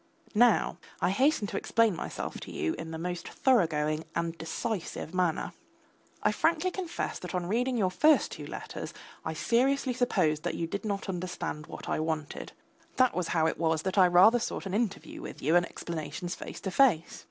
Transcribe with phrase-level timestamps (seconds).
[0.33, 5.53] Now I hasten to explain myself to you in the most thoroughgoing and decisive manner.
[6.23, 10.65] I frankly confess that on reading your first two letters I seriously supposed that you
[10.65, 12.51] did not understand what I wanted;
[12.95, 16.33] that was how it was that I rather sought an interview with you and explanations
[16.33, 17.19] face to face.